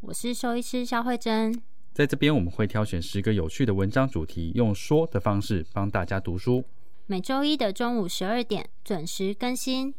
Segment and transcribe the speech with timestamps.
[0.00, 1.60] 我是兽医师肖慧珍，
[1.92, 6.64] 在这边我们会挑选十个有趣的文章主题，用说的方式帮大家读书。
[7.06, 9.94] 每周一的中午十二点准时更新。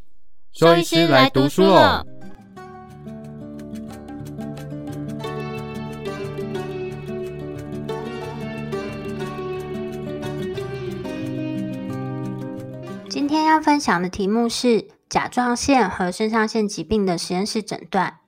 [0.52, 2.06] 兽医师来读书了。
[13.10, 18.20] 今天要分享的题目是甲状腺和肾上腺疾病的实验室诊断。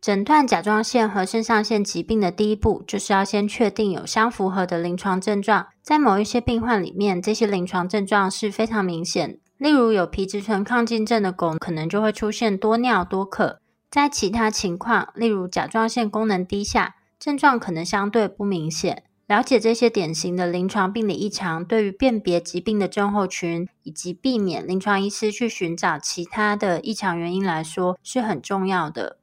[0.00, 5.66] 诊断甲状腺和肾上腺疾病的第一步，就是要先确定有相符合的临床症状。
[5.82, 9.38] 在某一些病患里面，这些临床症状是非常明显。
[9.58, 13.60] 例如，有皮质醇亢进症的狗，可能就会出现多尿多渴。
[13.90, 19.02] 在其他情况，例如甲状腺功能低下，症状可能相对不明显。
[19.26, 29.18] 了解这些典型的临床病理异常，对于辨别疾病的症候群，以及避免临床医师去寻找其他的异常原因来说，是很重要的。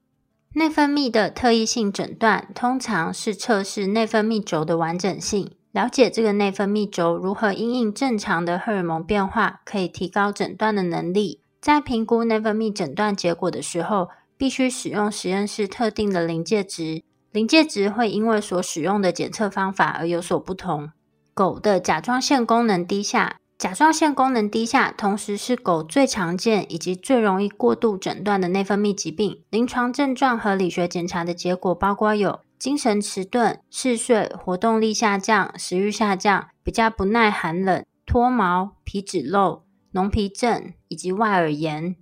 [0.58, 11.42] 内分泌的特异性诊断通常是测试内分泌轴的完整性，了解这个内分泌轴如何因应正常的荷尔蒙变化，可以提高诊断的能力。
[11.62, 20.90] 在评估内分泌诊断结果的时候，必须使用实验室特定的临界值，临界值会因为所使用的检测方法而有所不同。
[21.36, 23.38] 狗的甲状腺功能低下。
[23.58, 29.42] 甲状腺功能低下，同时是狗最常见以及最容易过度诊断的内分泌疾病。
[29.50, 41.96] 临床症状和理学检查的结果包括有精神迟钝、嗜睡、活动力下降、食欲下降、比较不耐寒冷、脱毛、皮脂漏、脓皮症以及外耳炎。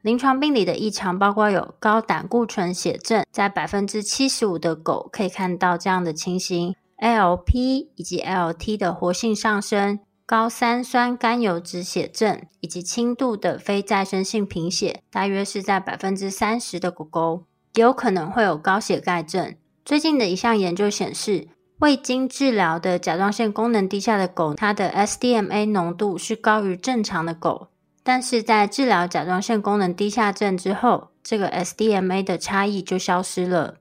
[0.00, 10.00] 临床病理的异常包括有高胆固醇血症，在百分之七十五的狗可以看到这样的情形 Lp 以及 Lt 的活性上升。
[10.32, 17.44] 高三酸甘油脂血症以及轻度的非再生性贫血，大约是在百分之三十的狗狗，
[17.74, 19.54] 有可能会有高血钙症。
[19.84, 21.48] 最近的一项研究显示，
[21.80, 27.68] 未经治疗的甲状腺功能低下的狗，它的 SDMA 浓度是高于正常的狗，
[28.02, 33.74] 但是在治疗甲状腺功能低下症之后，这个 SDMA 的差异就消失了。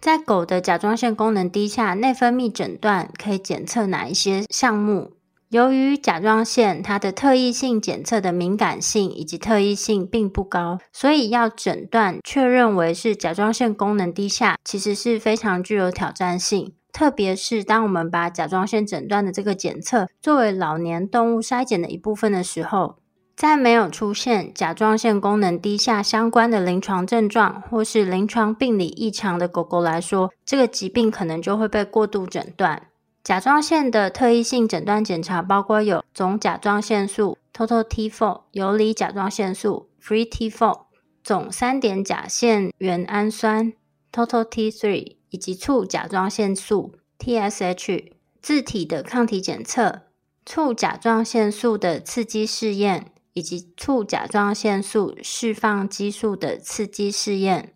[0.00, 5.14] 在狗的甲状腺功能低下，内分泌诊断可以检测哪一些项目？
[5.50, 16.74] 由于甲状腺它的特异性检测的敏感性以及特异性并不高，所以要诊断确认为是甲状腺功能低下，其实是非常具有挑战性。
[16.92, 22.96] 特别是当我们把甲状腺诊断的这个检测作为老年动物筛检的一部分的时候，
[23.34, 32.87] 在没有出现甲状腺功能低下相关的临床症状或是临床病理异常的狗狗来说，这个疾病可能就会被过度诊断。
[33.28, 40.84] 甲状腺的特异性诊断检查包括有总甲状腺素 （Total T4）、游离甲状腺素 （Free T4）、
[41.22, 43.74] 总三点甲腺原氨酸
[44.10, 50.04] （Total T3） 以及促甲状腺素 （TSH）、自体的抗体检测、
[50.46, 57.74] 促甲状腺素的刺激试验以及促甲状腺素释放激素的刺激试验。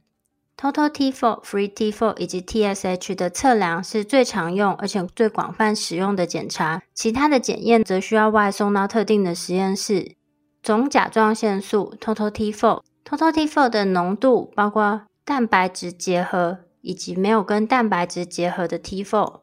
[0.62, 10.14] Total T4、Free T4 以及 TSH 的测量是最常用而且最广泛使用的检查，其他的检验则需要外送到特定的实验室。
[10.62, 19.40] 总甲状腺素 Total T4、Total T4 的浓度包括蛋白质结合以及没有跟蛋白质结合的 T4。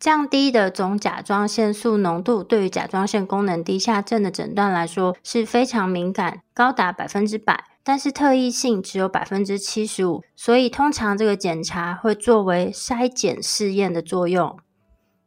[0.00, 7.64] 降低的总甲状腺素浓度对于甲状腺功能低下症的诊断来说是非常敏感，高达百分之百。
[7.84, 14.56] 但是特异性只有百分之七十五，所以通常这个检查会作为筛检试验的作用。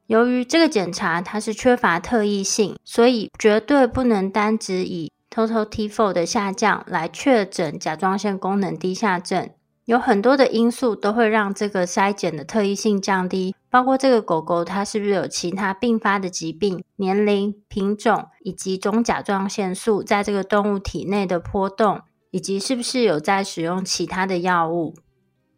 [0.08, 9.50] 由于这个检查它是缺乏特异性，所以绝对不能单只以 Total T4 的下降来确诊甲状腺功能低下症。
[9.86, 22.02] 有很多的因素都会让这个筛检的特异性降低，包括这个狗狗它是不是有其他并发的疾病、年龄、品种以及总甲状腺素在这个动物体内的波动。
[22.32, 24.94] 以及是不是有在使用其他的药物？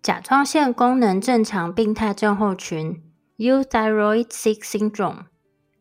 [0.02, 3.02] 甲状腺功能正常病态症候群
[3.38, 5.26] （U Thyroid Sick Syndrome）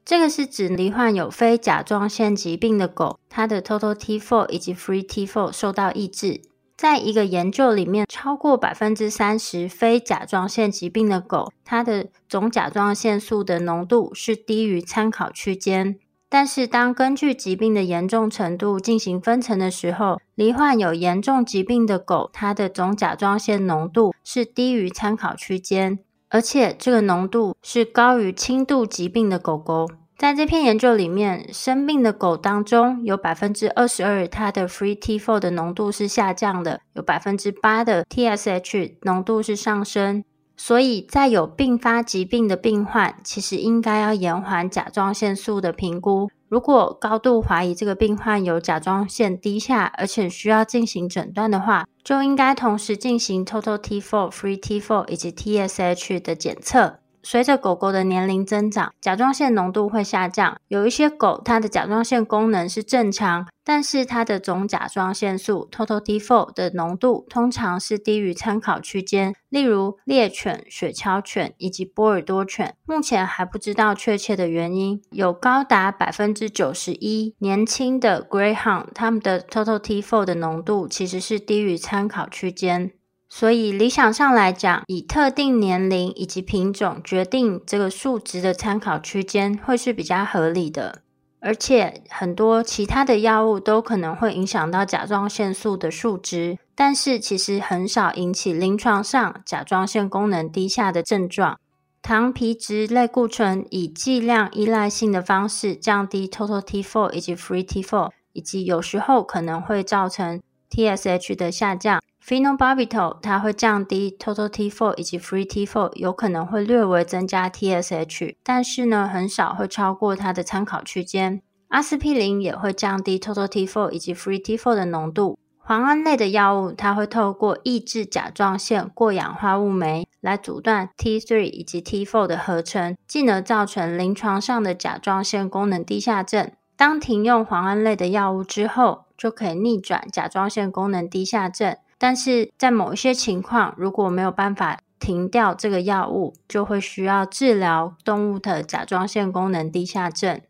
[0.04, 6.40] 这个是指罹患有非甲状腺疾病的狗，它的 Total T4 以及 Free T4 受到抑制。
[6.76, 15.98] 在一个研究里面，超过百分之三十非甲状腺疾病的狗，它的总甲状腺素的浓度是低于参考区间。
[16.30, 25.98] 但是，当根据疾病的严重程度进行分层的时候，罹患有严重疾病的狗，它的总甲状腺浓度是低于参考区间，
[26.28, 29.88] 而且这个浓度是高于轻度疾病的狗狗。
[30.18, 40.24] 在这篇研究里面，生病的狗当中有百分之二十二，它的 free T4 的浓度是下降的，有百分之八的 TSH 浓度是上升。
[40.58, 46.28] 所以在有并发疾病的病患，其实应该要延缓甲状腺素的评估。
[46.48, 56.98] 如果高度怀疑这个病患有甲状腺低下，而且需要进行诊断的话，就应该同时进行 total T4、free T4 以及 TSH 的检测。
[57.30, 60.58] 随着狗狗的年龄增长，甲状腺浓度会下降。
[60.68, 69.34] 有一些狗，它的甲状腺功能是正常，但是它的总甲状腺素 （total T4） 的浓度通常是低于参考区间。
[69.50, 75.02] 例如猎犬、雪橇犬以及波尔多犬，目前还不知道确切的原因。
[75.10, 82.92] 有高达百分之九十一年轻的 Greyhound，它们的 total T4 的浓度其实是低于参考区间。
[83.30, 91.02] 所以理想上来讲，以特定年龄以及品种决定这个数值的参考区间会是比较合理的。
[91.40, 101.60] 而且很多其他的药物都可能会影响到甲状腺素的数值，但是其实很少引起临床上甲状腺功能低下的症状。
[102.00, 110.40] 糖皮质类固醇以剂量依赖性的方式降低 total T4 以及 free T4，以及有时候可能会造成
[110.70, 112.00] TSH 的下降。
[112.28, 121.40] Phenobarbital 它会降低 total T4 以及 free T4，有可能会略微增加 TSH，但是呢，很少会超过它的参考区间。
[121.68, 125.38] 阿司匹林也会降低 total T4 以及 free T4 的浓度。
[125.66, 136.52] 磺胺类的药物，它会透过抑制甲状腺过氧化物酶来阻断 T3 以及 T4 的合成，进而造成临床上的甲状腺功能低下症。
[136.76, 141.74] 当停用磺胺类的药物之后，就可以逆转甲状腺功能低下症。
[141.98, 150.40] 但是在某一些情况，如果没有办法停掉这个药物，就会需要治疗动物的甲状腺功能低下症。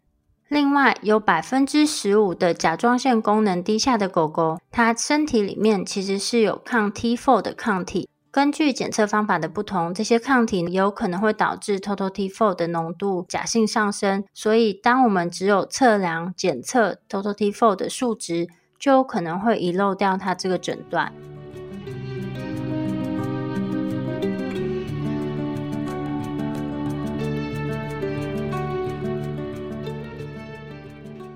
[0.49, 8.09] 另外，有百分之十五的甲状腺功能低下的狗狗，它身体里面其实是有抗 T4 的抗体。
[8.31, 14.25] 根据检测方法的不同，这些抗体有可能会导致 Total T4 的浓度假性上升。
[14.33, 18.47] 所以，当我们只有测量检测 Total T4 的数值，
[18.79, 21.12] 就有可能会遗漏掉它这个诊断。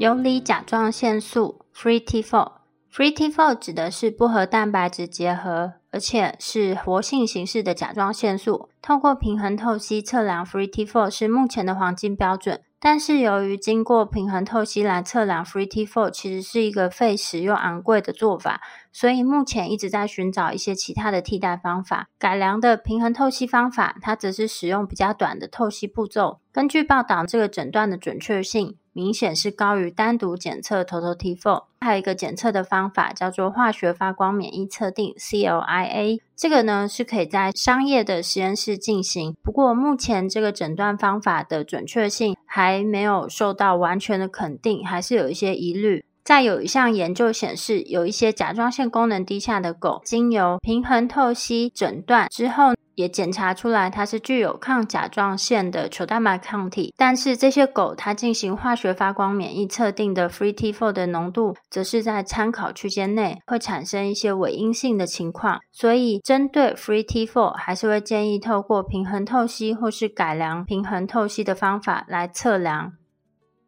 [0.03, 8.69] 游离甲状腺素 （Free T4），Free T4 指的是不和蛋白质结合，而且是活性形式的甲状腺素。
[8.83, 12.63] 透过平衡透析测量 Free T4 是目前的黄金标准。
[12.81, 18.61] 但是由于经过平衡透析来测量 Free T4 其实是一个费时又昂贵的做法，
[18.93, 22.09] 所以目前一直在寻找一些其他的替代方法。
[22.19, 26.41] 改良的平衡透析方法，它则是使用比较短的透析步骤。
[26.51, 28.77] 根据报道，这个诊断的准确性。
[28.95, 36.21] 明显是高于单独检测 Total T4，还有一个检测的方法叫做化学发光免疫测定 （CLIA）。
[36.37, 46.05] 这个呢是可以在商业的实验室进行，不过目前这个诊断方法的准确性还没有受到完全的肯定，还是有一些疑虑。
[46.25, 52.75] 再有一项研究显示，有一些甲状腺功能低下的狗，经由平衡透析诊断之后。
[53.03, 65.59] 也检查出来，它是具有抗甲状腺的球蛋白抗体，但是这些狗它进行化学发光免疫测定的 free T4 的浓度，则是在参考区间内，会产生一些伪阴性的情况。
[65.73, 72.93] 所以，针对 free T4，还是会建议透过平衡透析或是改良平衡透析的方法来测量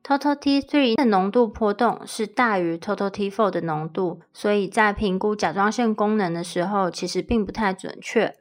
[0.06, 8.34] total T3 的浓度波动是大于 total T4 的浓度，所以在评估甲状腺功能的时候，其实并不太准确。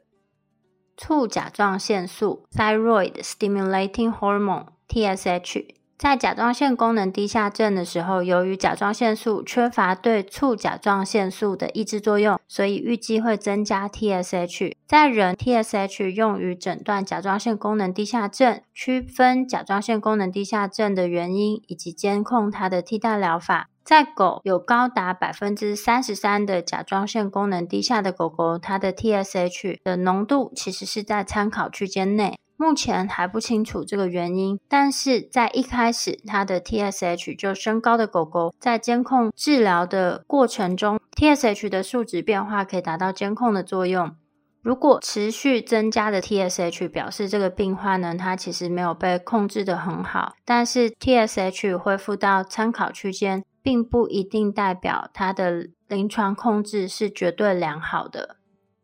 [0.96, 14.74] 促甲状腺素 （Thyroid Stimulating Hormone，TSH） 在甲状腺功能低下症的时候，由于甲状腺素缺乏对促甲状腺素的抑制作用，所以预计会增加 TSH。
[14.86, 23.68] 在人，TSH 用于诊断甲状腺功能低下症，区分甲状腺功能低下症的原因，以及监控它的替代疗法。
[23.84, 32.38] 在狗有高达百分之三十三的甲状腺功能低下的狗狗，它的 TSH 的浓度其实是在参考区间内。
[32.56, 44.16] 目前还不清楚这个原因，但是在一开始，它的 TSH 就升高的狗狗，在监控治疗的过程中，TSH 的数值变化可以达到监控的作用。
[44.62, 58.36] 如果持续增加的 TSH 表示这个病患呢，它其实没有被控制得很好，但是 TSH 恢复到参考区间，并不一定代表它的临床控制是绝对良好的。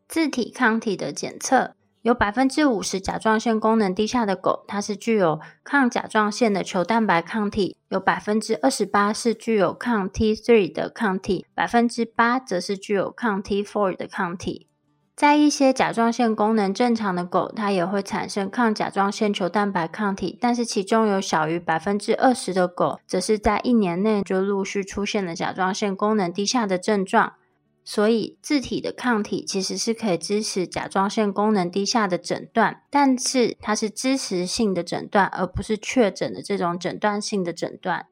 [0.09, 1.75] 自体抗体的检测。
[2.01, 14.65] 有百分之五十甲状腺功能低下的狗，它是具有抗甲状腺的球蛋白抗体；有百分之二十八是具有抗 T3 的抗体，百分之八则是具有抗 T4 的抗体。
[15.21, 27.33] 在一些甲状腺功能正常的狗，它也会产生抗甲状腺球蛋白抗体，但是其中有小于百分之二十的狗，则是在一年内就陆续出现了甲状腺功能低下的症状。
[27.83, 38.07] 所以，自体的抗体其实是可以支持甲状腺功能低下的诊断，但是它是支持性的诊断，而不是确诊的这种诊断性的诊断。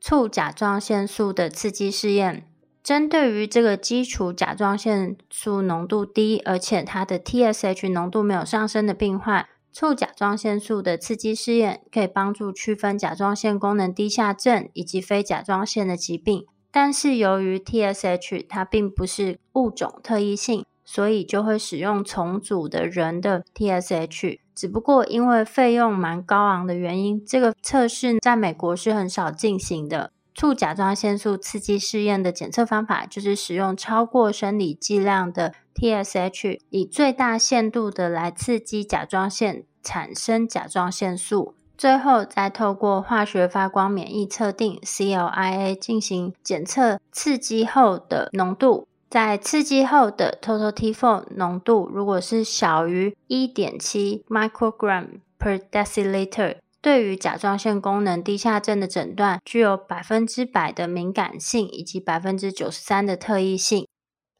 [0.00, 2.46] 促甲状腺素的刺激试验，
[2.82, 16.44] 针对于这个基础甲状腺素浓度低，而且它的 TSH 浓度没有上升的病患，促甲状腺素的刺激试验可以帮助区分甲状腺功能低下症以及非甲状腺的疾病。
[16.72, 24.38] 但是由于 TSH 它并不是物种特异性，所以就会使用重组的人的 TSH。
[24.54, 30.11] 只不过因为费用蛮高昂的原因，这个测试在美国是很少进行的。
[30.34, 41.54] 促甲状腺素刺激试验的检测方法就是使用超过生理剂量的 TSH，以最大限度的来刺激甲状腺产生甲状腺素。
[41.76, 48.86] 最后，再透过化学发光免疫测定 （CLIA） 进行检测刺激后的浓度。
[49.10, 63.86] 在刺激后的 total T4 浓度，如果是小于一点七 microgram per deciliter，对于甲状腺功能低下症的诊断具有百分之百的敏感性以及百分之九十三的特异性。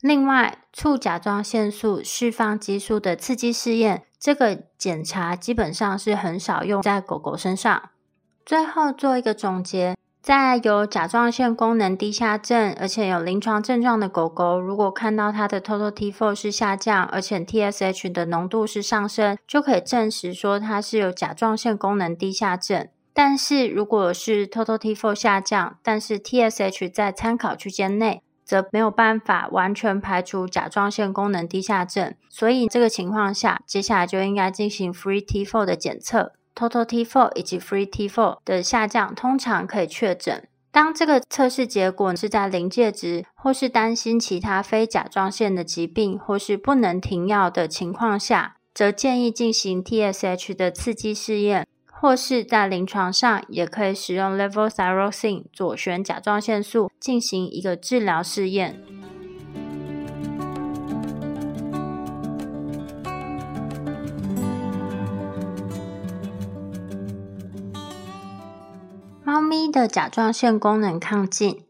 [0.00, 4.02] 另外，促甲状腺素释放激素的刺激试验。
[4.18, 7.90] 这个检查基本上是很少用在狗狗身上。
[8.44, 22.87] 最后做一个总结，在有甲状腺功能低下症，而且有临床症状的狗狗，如果看到它的 Total T4 是下降，而且 TSH 的浓度是上升，就可以证实说它是有甲状腺功能低下症。
[23.12, 40.49] 但是如果是 Total T4 下降，但是 TSH 在参考区间内，则没有办法完全排除甲状腺功能低下症，所以这个情况下，接下来就应该进行 Free T4 的检测，Total T4 以及 Free T4 的下降通常可以确诊。
[40.71, 51.66] 当这个测试结果是在临界值，或是担心其他非甲状腺的疾病，或是不能停药的情况下，则建议进行 TSH 的刺激试验。
[51.87, 58.82] 或是在临床上，也可以使用 Levothyroxine 左旋甲状腺素进行一个治疗试验。
[69.33, 71.65] 猫咪的甲状腺功能亢进，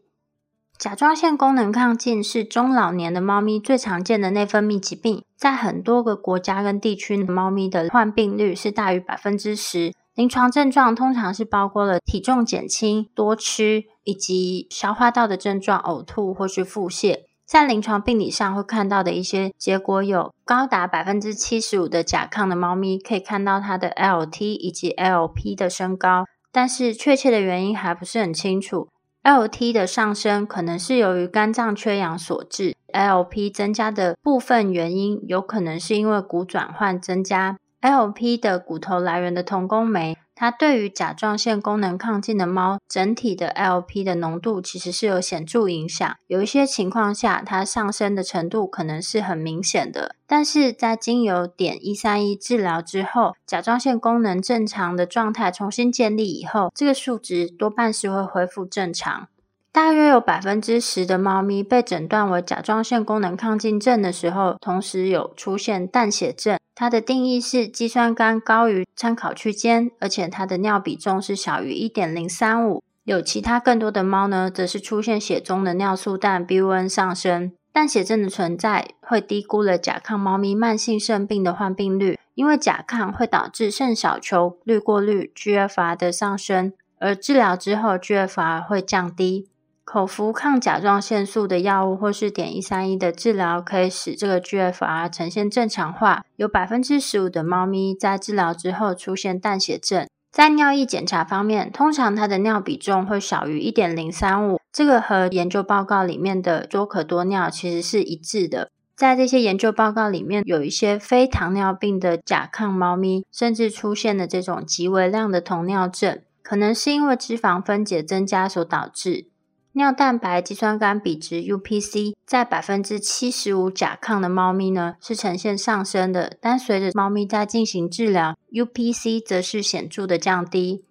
[0.77, 9.93] 甲状腺功能亢进是中老年的猫咪最常见的内分泌疾病，在很多个国家跟地区，猫咪的患病率是大于百分之十。
[10.13, 17.19] 临床症状通常是包括了体重减轻、多吃以及消化道的症状，呕吐或是腹泻。
[17.45, 28.87] 在临床病理上会看到的一些结果有高达百分之七十五的甲亢的猫咪，可以看到它的 LT 以及 LP 的升高，但是确切的原因还不是很清楚。
[29.23, 37.57] L T 的上升可能是由于肝脏缺氧所致 L P 增加的部分原因有可能是因为骨转换增加。
[37.83, 46.15] Lp 的骨头来源的同工酶，它对于甲状腺功能亢进的猫，整体的 Lp 的浓度其实是有显著影响。
[46.27, 59.27] 有一些情况下，它上升的程度可能是很明显的，但是在经由碘一三一治疗之后，甲状腺功能正常的状态重新建立以后，这个数值多半是会恢复正常。
[59.73, 66.59] 大约有百分之十的猫咪被诊断为甲状腺功能亢进症的时候，同时有出现淡血症。
[66.75, 72.83] 它的定义是肌酸酐高于参考区间，而且它的尿比重是小于一点零三五。
[73.05, 77.51] 有其他更多的猫呢，则是出现血中的尿素氮 BUN 上升。
[77.71, 89.47] 淡血症的存在会低估了甲亢猫咪慢性肾病的患病率，因为甲亢会导致肾小球滤过率 GFR 的上升，而治疗之后 GFR 会降低。
[89.85, 96.23] 口服抗甲状腺素的药物或是碘一三一的治疗，可以使这个 GFR 呈现正常化。
[96.37, 100.07] 有百分之十五的猫咪在治疗之后出现淡血症。
[100.31, 108.69] 在尿液检查方面，通常它的尿比重会小于一点零三五，这个和研究报告里面的多可多尿其实是一致的。
[108.95, 119.27] 在这些研究报告里面，有一些非糖尿病的甲亢猫咪，甚至出现了这种极微量的酮尿症，可能是因为脂肪分解增加所导致。
[119.75, 130.85] 尿蛋白肌酸酐比值 （UPC） 在百分之七十五甲亢的猫咪呢是呈现上升的，但随着猫咪在进行治疗，UPC 则是显著的降低。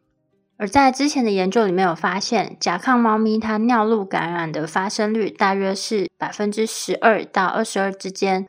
[0.57, 8.49] 而在之前的研究里面有发现，甲亢猫咪它尿路感染的发生率大约是百分之十二到二十二之间。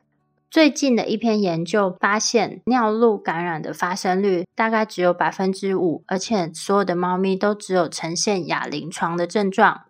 [0.50, 9.82] 最近的一篇研究发现，尿路感染的发生率大概只有百分之五，而且所有的猫咪都只有呈现亚临床的症状。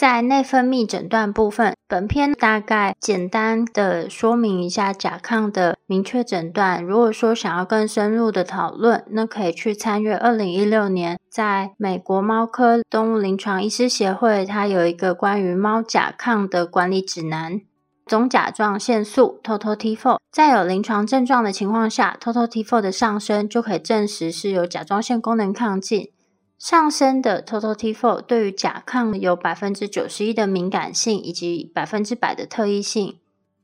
[0.00, 6.82] 在内分泌诊断部分，本篇大概简单的说明一下甲亢的明确诊断。
[6.82, 17.60] 如果说想要更深入的讨论，那可以去参阅二零一六年在美国猫科动物临床医师协会，它有一个关于猫甲亢的管理指南。
[18.06, 26.08] 总甲状腺素 （Total T4） 在有临床症状的情况下，Total T4 的上升就可以证实是有甲状腺功能亢进。
[26.60, 33.18] 上升的 Total T4 对于甲亢有百分之九十一的敏感性以及百分之百的特异性。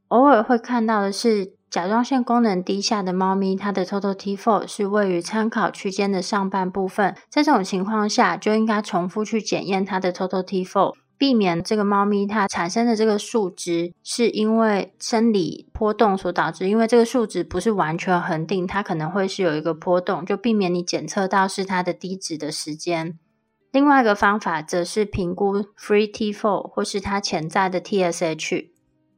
[0.09, 7.15] 偶尔会看到的是甲状腺功能低下的猫咪，它的 Total T4 是位于参考区间的上半部分。
[7.29, 10.95] 在这种情况下，就应该重复去检验它的 Total T4。
[11.19, 23.19] 避免这个猫咪它产生的这个数值是因为生理波动所导致，因为这个数值不是完全恒定，它可能会是有一个波动，就避免你检测到是它的低值的时间。
[23.73, 28.69] 另外一个方法则是评估 Free T4 或是它潜在的 TSH。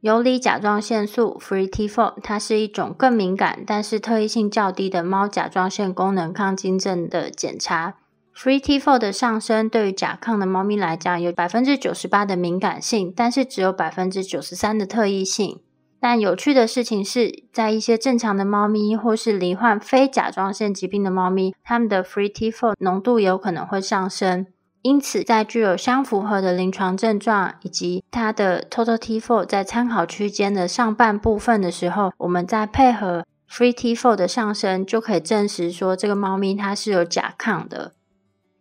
[0.01, 7.95] 游离甲状腺素 Free T4，它是一种更敏感但是特异性较低的猫甲状腺功能亢进症的检查。
[8.41, 15.59] Free T4 的上升对于甲亢的猫咪来讲有百分之九十八的敏感性，但是只有百分之九十三的特异性。
[15.99, 24.47] 但有趣的事情是，在一些正常的猫咪或是罹患非甲状腺疾病的猫咪，它们的 Free T4 浓度有可能会上升。
[24.83, 37.91] 因此，在具有相符合的临床症状以及它的 Total T4 在参考区间的上半部分的时候，我们再配合 Free T4 的上升，就可以证实说这个猫咪它是有甲亢的。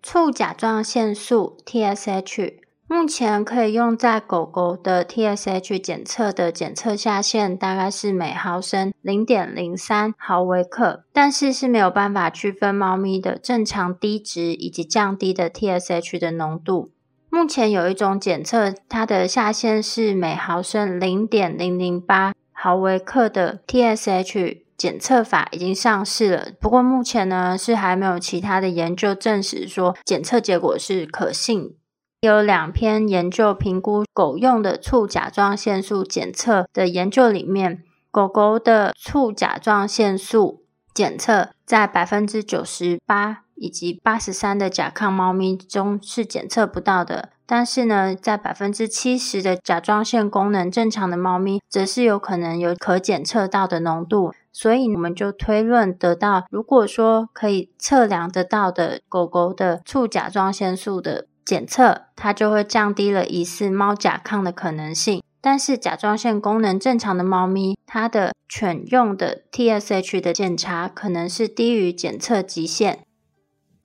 [0.02, 2.54] 促甲状腺素 TSH
[2.87, 16.90] 目前可以用在狗狗的 TSH 检测的检测下限大概是每毫升零点零三毫微克，但是是没有办法区分猫咪的正常低值以及降低的 TSH 的浓度。
[17.28, 24.62] 目前有一种检测，它的下限是每毫升零点零零八毫微克的 TSH。
[24.78, 31.74] 检测法已经上市了，不过目前呢是还没有其他的研究证实说检测结果是可信。
[32.20, 40.62] 有两篇研究评估狗用的促甲状腺素检测的研究里面，狗狗的促甲状腺素
[40.94, 54.32] 检测在百分之九十八以及八十三的甲亢猫咪中是检测不到的，但是呢，在百分之七十的甲状腺功能正常的猫咪，则是有可能有可检测到的浓度。
[54.61, 65.23] 所以我们就推论得到，如果说可以测量得到的狗狗的促甲状腺素的检测，它就会降低了疑似猫甲亢的可能性。
[65.40, 73.05] 但是甲状腺功能正常的猫咪，它的犬用的 TSH 的检查可能是低于检测极限。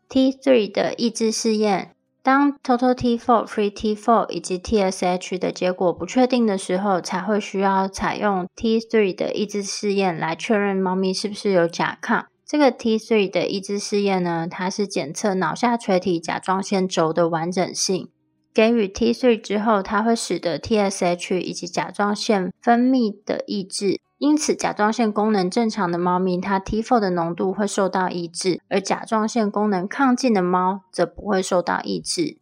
[0.10, 1.93] T3 的抑制试验。
[2.24, 12.24] 当 Total T4、Free T4 以及 TSH 的结果不确定的时候，才会需要采用 T3 的抑制试验来确认猫咪是不是有甲亢。
[12.46, 18.08] 这个 T3 的抑制试验呢，它是检测脑下垂体甲状腺轴的完整性。
[18.54, 24.00] 给予 T3 之后，它会使得 TSH 以及甲状腺分泌的抑制。
[24.24, 32.38] 因此，甲状腺功能正常的猫咪，它 T4 的浓度会受到抑制；而甲状腺功能亢进的猫则不会受到抑制。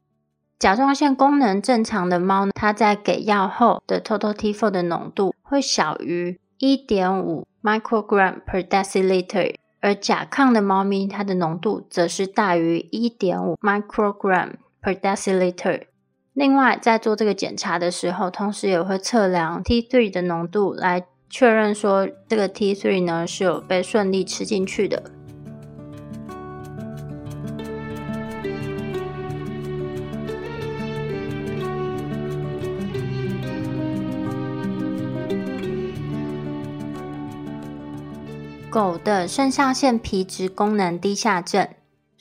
[0.60, 14.52] 甲状腺功能正常的猫，它在给药后的 Total T4 的浓度会小于一点五 microgram per deciliter，而甲亢的猫咪，它的浓度则是大于一点五 microgram
[14.84, 15.86] per deciliter。
[16.34, 21.08] 另外，在做这个检查的时候，同时也会测量 T3 的浓度来。
[21.32, 25.02] 确认说这个 T3 呢，是有被顺利吃进去的。
[38.70, 41.68] 狗的肾上腺皮质功能低下症。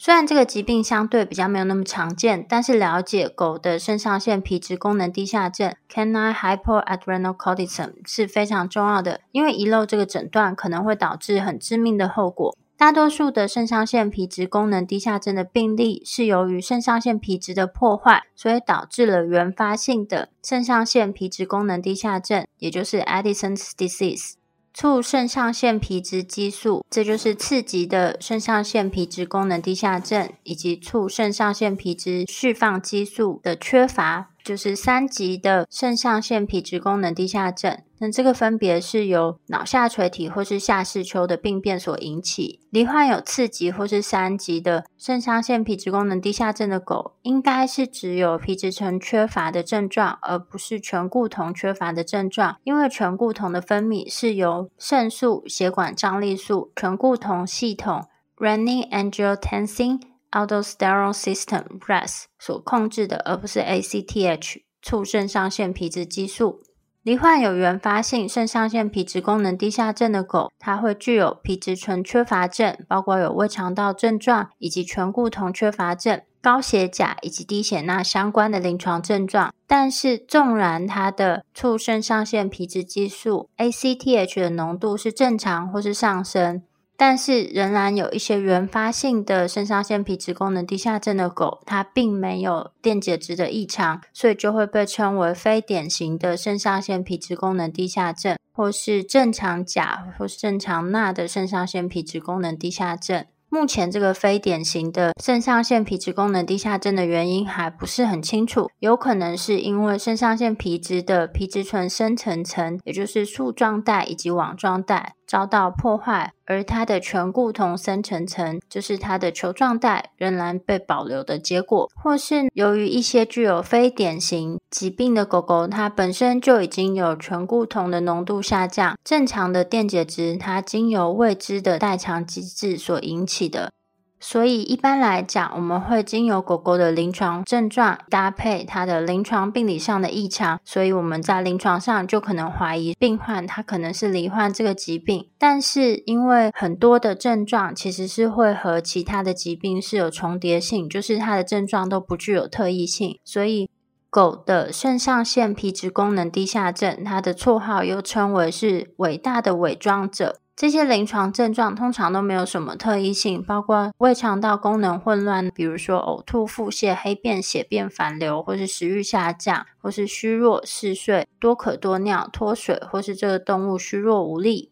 [0.02, 12.56] 虽然这个疾病相对比较没有那么常见，但是了解狗的肾上腺皮质功能低下症 （canine hypoadrenochromatosis） 是非常重要的，因为遗漏这个诊断可能会导致很致命的后果。
[12.78, 24.39] 大多数的肾上腺皮质功能低下症的病例是由于肾上腺皮质的破坏，所以导致了原发性的肾上腺皮质功能低下症，也就是 Addison's disease。
[24.72, 34.30] 促肾上腺皮质激素，这就是刺激的肾上腺皮质功能低下症，以及促肾上腺皮质释放激素的缺乏。
[34.44, 42.60] 就是三级的肾上腺皮质功能低下症，那这个分别是由脑下垂体或是下视丘的病变所引起。
[42.70, 52.56] 罹患有次级或是三级的肾上腺皮质功能低下症的狗，应该是只有皮质醇缺乏的症状，而不是醛固酮缺乏的症状。
[52.64, 60.09] 因为醛固酮的分泌是由肾素、血管张力素、醛固酮系统 （Renin-Angiotensin）。
[60.32, 66.60] Aldosterone System（RAS） 所控制的，而不是 ACTH 促肾上腺皮质激素。
[67.02, 79.54] 罹患有原发性肾上腺皮质功能低下症的狗，它会具有皮质醇缺乏症，包括有胃肠道症状以及醛固酮缺乏症、高血钾以及低血钠相关的临床症状。
[79.66, 86.62] 但是，纵然它的促肾上腺皮质激素 ACTH 的浓度是正常或是上升。
[87.00, 103.24] 但是仍然有一些原发性的肾上腺皮质功能低下症的狗，它并没有电解质的异常，所以就会被称为非典型的肾上腺皮质功能低下症，或是正常钾或是正常钠的肾上腺皮质功能低下症。
[103.52, 133.48] 目前这个非典型的肾上腺皮质功能低下症的原因还不是很清楚，有可能是因为肾上腺皮质的皮质醇生成层，也就是树状带以及网状带遭到破坏，而它的醛固酮生成层，就是它的球状带仍然被保留的结果，或是由于一些具有非典型疾病的狗狗，它本身就已经有醛固酮的浓度下降，正常的电解质它经由未知的代偿机制所引起。
[133.50, 133.72] 的，
[134.20, 145.28] 所以一般来讲，我们会经由狗狗的临床症状搭配它的临床病理上的异常，所以我们在临床上就可能怀疑病患他可能是罹患这个疾病。
[145.38, 153.70] 但是因为很多的症状其实是会和其他的疾病是有重叠性，就是它的症状都不具有特异性，所以
[154.10, 160.40] 狗的肾上腺皮质功能低下症，它的绰号又称为是伟大的伪装者。
[160.60, 174.70] 这些临床症状通常都没有什么特异性，包括胃肠道功能混乱，比如说呕吐、腹泻、黑便、血便反流，或是食欲下降，或是虚弱、嗜睡、多渴多尿、脱水，或是这个动物虚弱无力。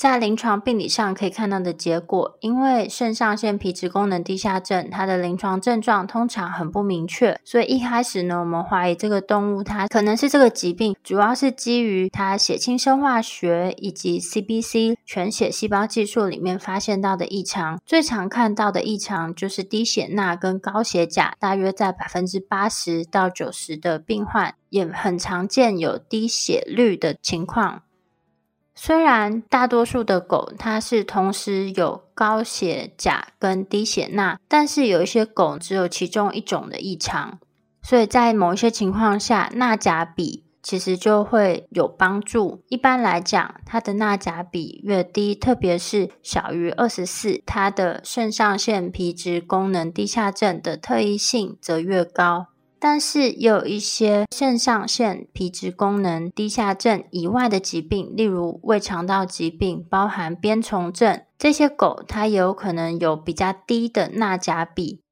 [0.00, 17.78] 在临床病理上可以看到的结果，因为肾上腺皮质功能低下症，它的临床症状通常很不明确，所以一开始呢，我们怀疑这个动物它可能是这个疾病，主要是基于它血清生化学以及 CBC 全血细胞计数里面发现到的异常。
[17.84, 27.82] 最常看到的异常就是低血钠跟高血钾，大约在百分之八十到九十的病患，也很常见有低血率的情况。
[28.82, 37.38] 虽然大多数的狗它是同时有高血钾跟低血钠，但是有一些狗只有其中一种的异常，
[37.82, 42.62] 所以在某一些情况下，钠钾比其实就会有帮助。
[42.70, 52.46] 一般来讲，它的钠钾比越低，特别是小于二十四，它的肾上腺皮质功能低下症的特异性则越高。
[52.80, 65.02] 但是也有一些肾上腺皮质功能低下症以外的疾病，例如胃肠道疾病，包含鞭虫症，这些狗它也有可能有比较低的钠钾比。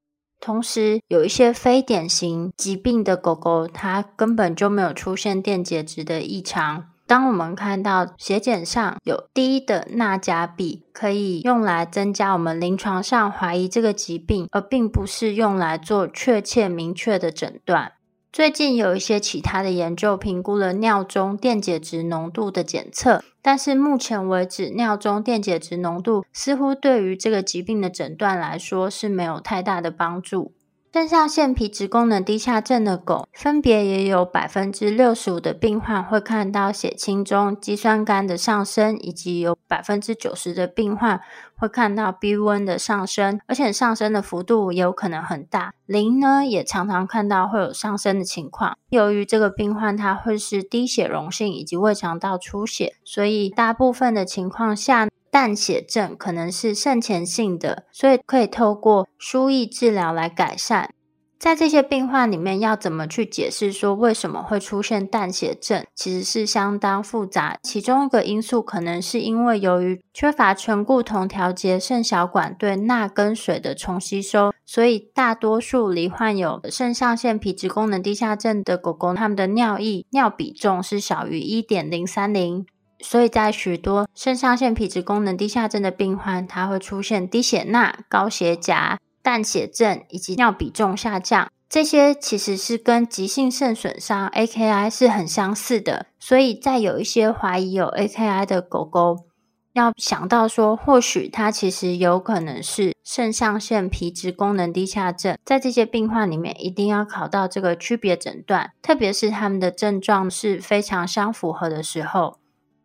[0.40, 6.90] 同时，有一些非典型疾病的狗狗，它根本就没有出现电解质的异常。
[7.08, 17.92] 当我们看到血检上有低的钠钾比，可以用来增加我们临床上怀疑这个疾病，而并不是用来做确切明确的诊断。
[18.30, 30.52] 最近有一些其他的研究评估了尿中电解质浓度的检测，但是目前为止，尿中电解质浓度似乎对于这个疾病的诊断来说是没有太大的帮助。
[30.90, 41.20] 肾上腺皮质功能低下症的狗，分别也有百分之六十五的病患会看到血清中肌酸酐的上升，以及有百分之九十的病患
[41.54, 45.74] 会看到 B 温的上升，而且上升的幅度也有可能很大。
[45.84, 48.78] 磷呢，也常常看到会有上升的情况。
[48.88, 60.90] 由于这个病患他会是低血溶性以及胃肠道出血，所以大部分的情况下，淡血症可能是肾前性的，所以可以透过输液治疗来改善。
[61.38, 67.56] 在这些病患里面，要怎么去解释说为什么会出现淡血症，其实是相当复杂。
[67.62, 82.66] 其中一个因素可能是因为由于缺乏醛固酮调节肾小管对钠跟水的重吸收，所以大多数罹患有肾上腺皮质功能低下症的狗狗，它们的尿液尿比重是小于一点零三零。
[83.00, 88.98] 所以在许多肾上腺皮质功能低下症的病患，它会出现低血钠、高血钾。
[89.20, 96.06] 淡血症以及尿比重下降，这些其实是跟急性肾损伤 （AKI） 是很相似的。
[96.18, 99.26] 所以在有一些怀疑有 AKI 的狗狗，
[99.74, 105.36] 要想到说，或许它其实有可能是肾上腺皮质功能低下症。
[105.44, 112.37] 在这些病患里面，一定要考到这个区别诊断，特别是他们的症状是非常相符合的时候。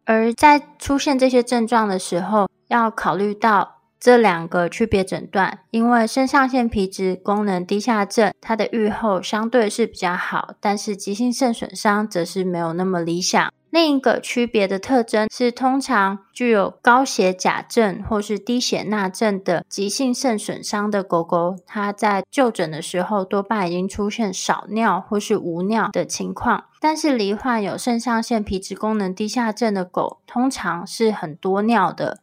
[0.05, 3.79] 而在出现这些症状的时候，要考虑到。
[4.03, 13.49] 这两个区别诊断，因为肾上腺皮质功能低下症，它的预后相对是比较好，但是急性肾损伤则是没有那么理想。
[13.69, 32.19] 另一个区别的特征是，通常具有高血钾症或是低血钠症的急性肾损伤的狗狗，它在就诊的时候多半已经出现少尿或是无尿的情况，但是罹患有肾上腺皮质功能低下症的狗，通常是很多尿的。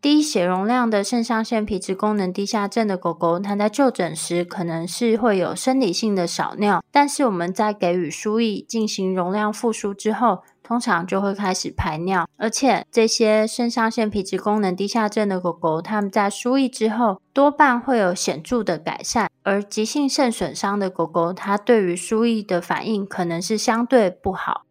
[0.00, 12.28] 低血容量的肾上腺皮质功能低下症的狗狗，它在就诊时可能是会有生理性的少尿，但是我们在给予输液进行容量复苏之后，通常就会开始排尿。
[12.36, 24.62] 而且这些肾上腺皮质功能低下症的狗狗，它们在输液之后多半会有显著的改善，而急性肾损伤的狗狗，它对于输液的反应可能是相对不好。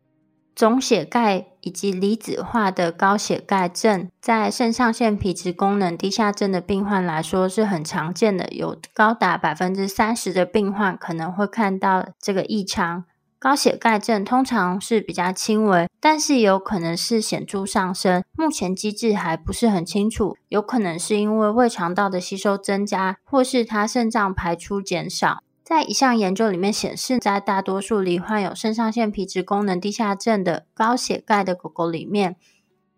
[0.56, 13.04] 总血钙以及离子化的高血钙症，在肾上腺皮质功能低下症的病患来说是很常见的，有高达百分之三十的病患可能会看到这个异常。
[13.38, 18.24] 高血钙症通常是比较轻微，但是有可能是显著上升。
[18.38, 25.43] 目前机制还不是很清楚，有可能是因为胃肠道的吸收增加，或是它肾脏排出减少。
[25.63, 32.36] 在一项研究里面显示，在大多数罹患有肾上腺皮质功能低下症的高血钙的狗狗里面，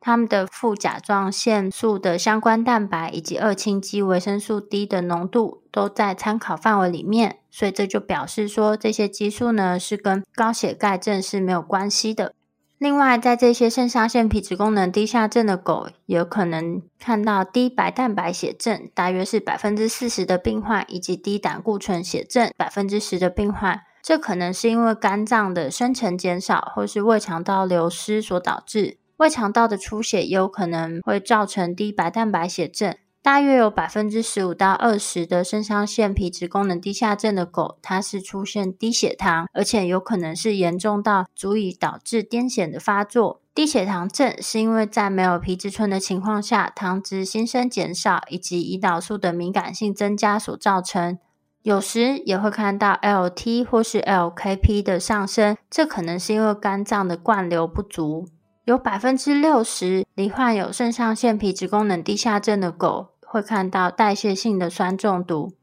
[0.07, 12.33] 它们的副甲状腺素的相关蛋白以及二氢基维生素 D 的浓度都在参考范围里面，所以这就表示说，这些激素呢是跟高血钙症是没有关系的。
[12.77, 23.81] 另外，在这些肾上腺皮质功能低下症的狗，有可能看到低白蛋白血症，大约是百分之四十的病患，以及低胆固醇血症百分之十的病患。
[24.01, 28.99] 这可能是因为肝脏的生成减少，或是胃肠道流失所导致。
[29.17, 32.95] 胃肠道的出血有可能会造成低白蛋白血症。
[33.23, 43.41] 大约有百分之十五到二十的肾上腺皮质功能低下症的狗，它是出现低血糖，而且有可能是严重到足以导致癫痫的发作。
[43.53, 51.17] 低血糖症是因为在没有皮质醇的情况下，糖质新生减少以及胰岛素的敏感性增加所造成。
[51.63, 58.27] 有时也会看到 LT 或是 LKP 的上升，这可能是因为肝脏的灌流不足。
[58.67, 65.53] 有百分之六十罹患有肾上腺皮质功能低下症的狗，会看到代谢性的酸中毒。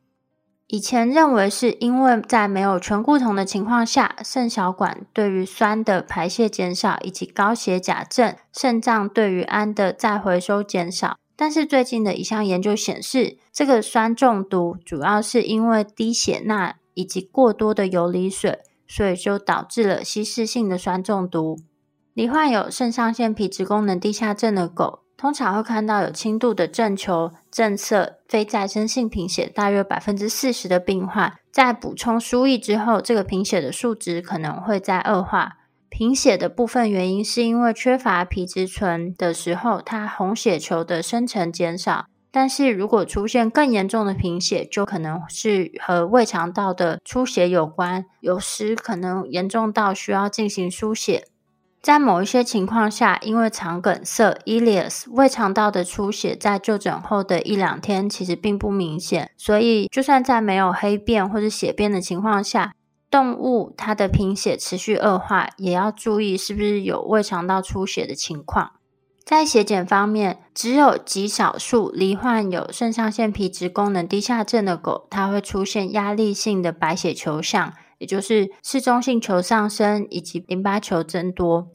[0.69, 11.19] 以前认为是因为在没有醛固酮的情况下，肾小管对于酸的排泄减少，以及高血钾症，肾脏对于氨的再回收减少。
[11.37, 21.59] 但是最近的一项研究显示，这个酸中毒主要是因为低血钠以及过多的游离水，所以就导致了稀释性的酸中毒。
[22.15, 35.55] 罹患有肾上腺皮质功能低下症的狗，通常会看到有轻度的正球、正侧、非再生性贫血，大约百分之四十的病患，在补充输液之后，这个贫血的数值可能会再恶化。
[35.89, 42.07] 贫血的部分原因是因为缺乏皮质醇的时候，它红血球的生成减少。
[42.31, 51.25] 但是如果出现更严重的贫血，就可能是和胃肠道的出血有关，有时可能严重到需要进行输血。
[51.85, 62.73] 在某一些情况下，因为肠梗塞 （ileus） 胃肠道的出血，在就诊后的一两天其实并不明显，所以就算在没有黑便或者血便的情况下，
[63.11, 68.71] 动物它的贫血持续恶化，也要注意是不是有胃肠道出血的情况。
[69.23, 77.75] 在血检方面，只有极少数罹患有肾上腺皮质功能低下症的狗，它会出现压力性的白血球项。
[77.99, 81.69] 也就是嗜中性球上升以及淋巴球增多。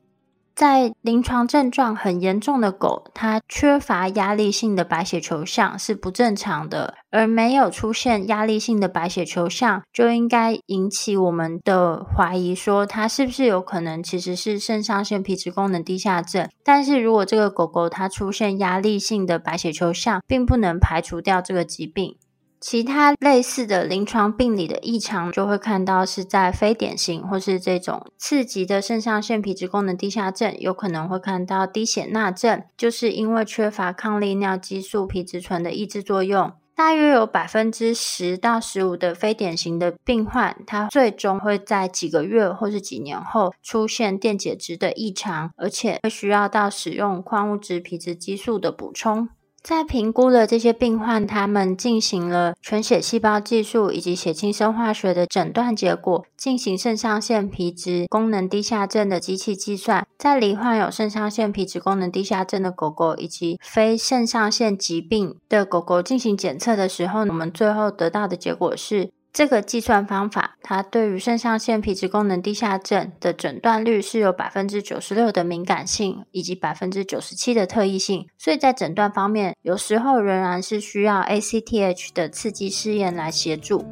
[0.55, 16.49] 在临床症状很严重的狗，它缺乏压力性的白血球项是不正常的，而没有出现压力性的白血球项，就应该引起我们的怀疑，说它是不是有可能其实是肾上腺皮质功能低下症。
[16.61, 22.17] 但是如果这个狗狗它出现压力性的白血球项，并不能排除掉这个疾病。
[22.59, 36.51] 其他类似的临床病理的异常，就会看到是在非典型或是这种次级的肾上腺皮质功能低下症，有可能会看到低血钠症，就是因为缺乏抗利尿激素皮质醇的抑制作用。
[36.75, 49.27] 大约有百分之十到十五的非典型的病患，他最终会在几个月或是几年后出现电解质的异常，而且会需要到使用矿物质皮质激素的补充。
[49.61, 60.07] 在评估了这些病患，他们进行了全血细胞技术以及血清生化学的诊断结果，进行肾上腺皮质功能低下症的机器计算。
[60.17, 69.11] 在罹患有肾上腺皮质功能低下症的狗狗以及非肾上腺疾病的狗狗进行检测的时候，我们最后得到的结果是。
[69.31, 78.27] 这个计算方法，它对于肾上腺皮质功能低下症的诊断率是有百分之九十六的敏感性，以及百分之九十七的特异性。
[78.37, 83.85] 所以在诊断方面，有时候仍然是需要 ACTH 的刺激试验来协助。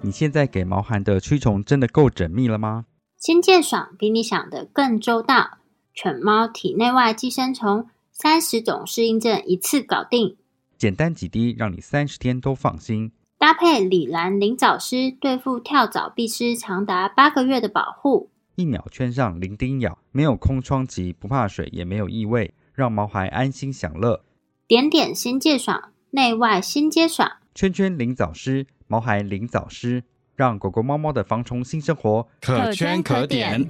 [0.00, 2.86] 你现在给毛孩的驱虫真的够缜密了吗？
[3.18, 5.59] 清洁爽比你想的更周到。
[5.94, 10.36] 犬猫体内外寄生虫三十种适应症一次搞定，
[10.78, 13.12] 简单几滴，让你三十天都放心。
[13.38, 18.30] 搭配李兰灵藻丝，对付跳蚤、壁虱，长达八个月的保护。
[18.56, 24.22] 一秒圈上零叮咬，没有空窗期，不怕水，也没有异味，让毛孩安心享乐。
[24.66, 27.30] 点点新界爽，内外新皆爽。
[27.54, 30.02] 圈圈灵藻丝，毛孩灵藻丝，
[30.36, 33.66] 让狗狗猫猫的防虫新生活可圈可点。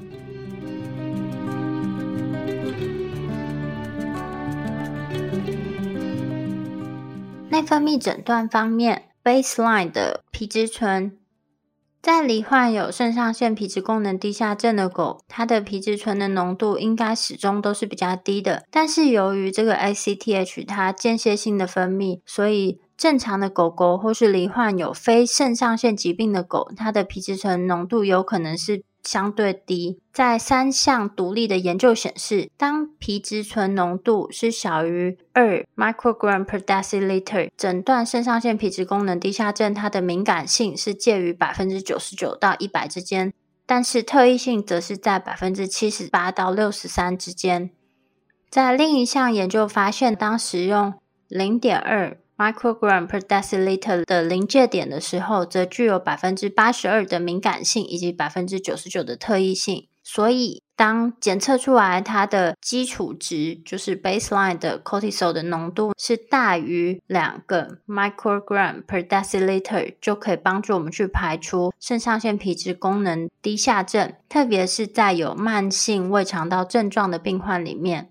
[7.61, 11.19] 内分泌诊断方面，baseline 的皮质醇，
[12.01, 18.65] 在罹患有肾上腺皮质功能低下症的狗，它的皮质醇的浓度应该始终都是比较低的。
[18.71, 28.85] 但是由于这个 ACTH 它间歇性的分泌，所以正常的狗狗或是罹患有非肾上腺疾病的狗，它的皮质醇浓度有可能是。
[29.03, 43.33] 相对低，在三项独立的研究显示，当皮质醇浓度是小于二 microgram per deciliter，诊断肾上腺皮质功能低下症，它的敏感性是介于百分之九十九到一百之间，
[43.67, 47.71] 但是特异性则是在百分之七十八到六十三之间。
[48.51, 50.95] 在另一项研究发现，当使用
[51.29, 59.87] 零点二 microgram per deciliter 的临界点的时候，则具有百分之八十二的敏感性以及百分之九十九的特异性。
[60.03, 78.09] 所以，当检测出来它的基础值，就是 baseline 的 cortisol 的浓度是大于两个 microgram per deciliter，就可以帮助我们去排除肾上腺皮质功能低下症，特别是在有慢性胃肠道症状的病患里面。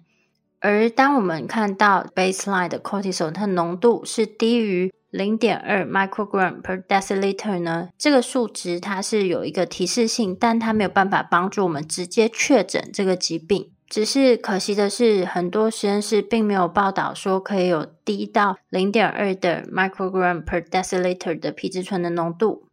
[0.62, 13.72] 而当我们看到 baseline 的 cortisol 它浓度是低于零点二 microgram per deciliter 呢，这个数值它是有一个提示性，但它没有办法帮助我们直接确诊这个疾病。
[13.88, 22.66] 只是可惜的是，很多实验室并没有报道说可以有低到零点二的 microgram per deciliter 的皮质醇的浓度。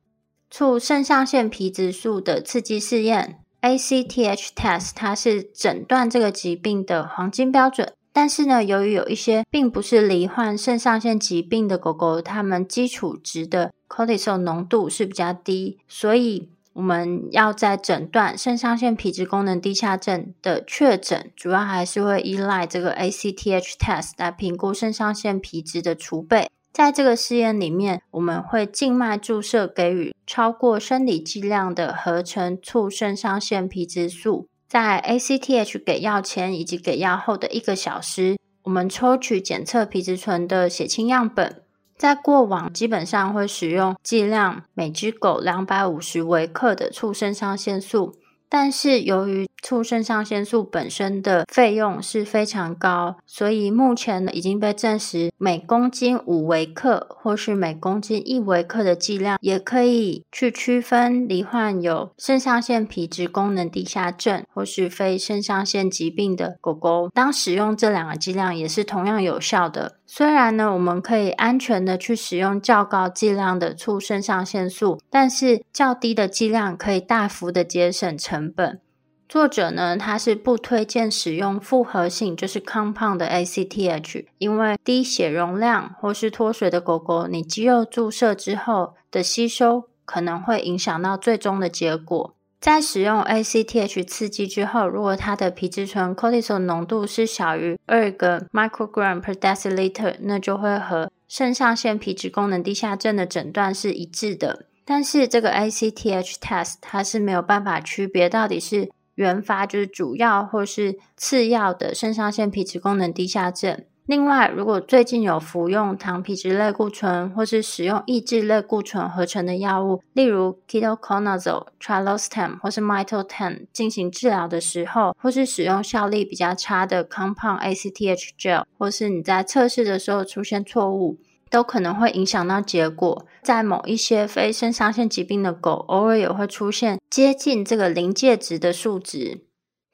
[0.50, 3.38] 促肾上腺皮质素的刺激试验。
[3.66, 26.48] ACTH test 它是诊断这个疾病的黄金标准，但是呢，由于有一些并不是罹患肾上腺疾病的狗狗，它们基础值的 cortisol 浓度是比较低，所以我们要在诊断肾上腺皮质功能低下症的确诊，主要还是会依赖这个 ACTH test 来评估肾上腺皮质的储备。
[26.76, 34.46] 在这个试验里面，我们会静脉注射给予超过生理剂量的合成促肾上腺皮质素。
[34.68, 41.62] 在 ACTH 给药前以及给药后的一个小时，我们抽取检测皮质醇的血清样本。
[41.96, 48.16] 在过往，基本上会使用剂量每只狗两百五十微克的促肾上腺素。
[48.48, 67.10] 但是由于促肾上腺素本身的费用是非常高，所以目前呢已经被证实，每公斤五微克或是每公斤一微克的剂量，也可以去区分罹患有肾上腺皮质功能低下症或是非肾上腺疾病的狗狗。
[67.12, 69.96] 当使用这两个剂量也是同样有效的。
[70.08, 78.80] 虽然呢，我们可以安全的去使用较高剂量的促肾上腺素，但是较低的剂量可以大幅的节省成本。
[79.28, 92.35] 作者呢，他是不推荐使用复合性，就是 compound 的 ACTH，因为低血容量或是脱水的狗狗，你肌肉注射之后的吸收可能会影响到最终的结果。
[92.66, 104.66] 在使用 ACTH 刺激之后，如果它的皮质醇 cortisol 浓度是小于二个 microgram per deciliter，那就会和肾上腺皮质功能低下症的诊断是一致的。
[104.84, 113.84] 但是这个 ACTH test 它是没有办法区别到底是原发就是主要或是次要的肾上腺皮质功能低下症。
[114.06, 131.18] 另外，如果最近有服用糖皮质类固醇或是使用抑制类固醇合成的药物，例如 ketoconazole、Trilostane 或是 mitotan 进行治疗的时候，或是使用效力比较差的 compound ACTH gel，或是你在测试的时候出现错误，
[131.50, 133.26] 都可能会影响到结果。
[133.42, 139.45] 在某一些非肾上腺疾病的狗，偶尔也会出现接近这个临界值的数值。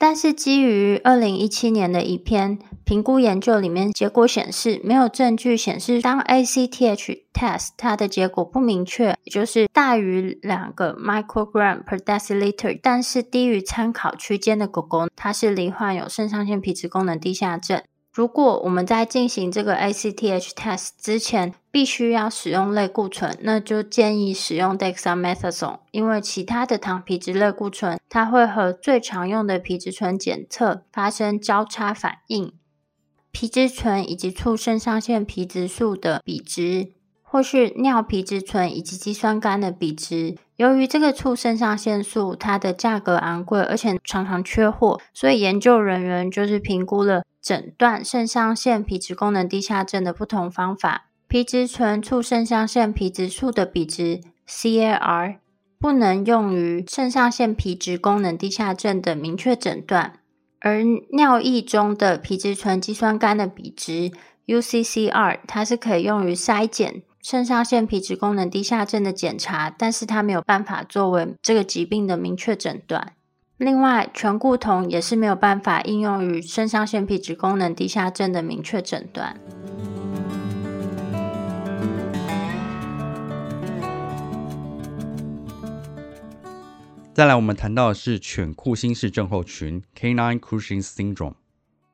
[0.05, 17.81] 但是，基于二零一七年的一篇评估研究里面，结果显示没有证据显示，当 ACTH test 它的结果不明确，也就是大于两个 microgram per deciliter，但是低于参考区间的狗狗，它是罹患有肾上腺皮质功能低下症。
[18.13, 32.53] 如果我们在进行这个 ACTH test 之前，必须要使用类固醇，那就建议使用 dexamethasone，因为其他的糖皮质类固醇，它会和最常用的皮质醇检测发生交叉反应。
[33.31, 36.93] 皮质醇以及促肾上腺皮质素的比值，
[37.23, 40.37] 或是尿皮质醇以及肌酸酐的比值。
[40.57, 51.07] 由于这个促肾上腺素它的价格昂贵，而且常常缺货，所以研究人员就是评估了诊断肾上腺皮质功能低下症的不同方法。
[51.33, 55.37] 皮质醇促肾上腺皮质素的比值 CAR
[55.81, 60.21] 不能用于肾上腺皮质功能低下症的明确诊断，
[60.61, 64.11] 而尿液中的皮质醇肌酸酐的比值
[64.47, 67.03] UCCR 它是可以用于筛检。
[67.23, 73.15] 肾上腺皮质功能低下症的检查，但是它没有办法作为这个疾病的明确诊断。
[73.57, 79.41] 另外，醛固酮也是没有办法应用于肾上腺皮质功能低下症的明确诊断。
[87.15, 91.35] 再来，我们谈到的是犬库欣氏症候群 （Canine Cushing Syndrome）。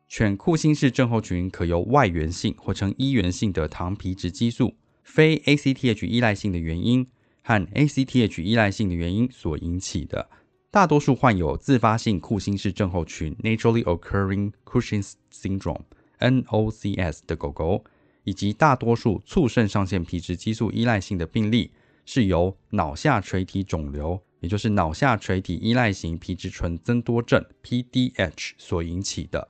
[0.06, 4.76] 犬库欣氏症候群可由外源性或称依源性的糖皮质激素。
[5.02, 7.04] 非 ACTH 依赖性的原因
[7.42, 10.30] 和 ACTH 依赖性的原因所引起的，
[10.70, 17.82] 大多数患有自发性库欣氏症候群 （Naturally Occurring Cushing's Syndrome，NOCS） 的狗狗，
[18.22, 21.72] 以及大多数促肾上腺皮质激素依赖性的病例，
[22.06, 29.48] 是由脑下垂体肿瘤，也就是脑下垂体依赖型皮质醇增多症 （PDH） 所引起的，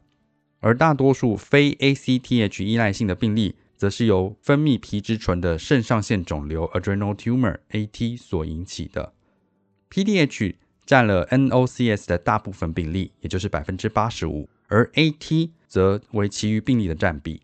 [0.60, 3.54] 而大多数非 ACTH 依赖性的病例。
[3.78, 9.12] 则是由分泌皮质醇的肾上腺肿瘤 （adrenal tumor，AT） 所引起的。
[9.88, 17.42] PDH 占了 NOCS 的大部分病例，也就是百分之八十五，而 AT 则为其余病例的占比。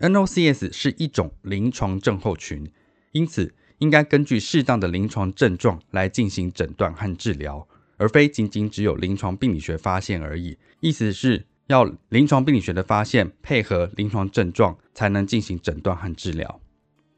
[0.00, 2.68] NOCS 是一种临床症候群，
[3.12, 7.66] 因此应该根据适当的临床症状来进行诊断和治疗，
[7.96, 10.56] 而非仅仅只有临床病理学发现而已。
[10.80, 11.46] 意思是。
[11.68, 16.60] 要临床病理学的发现配合临床症状，才能进行诊断和治疗。